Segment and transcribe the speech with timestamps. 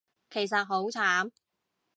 [0.31, 1.29] 其實好慘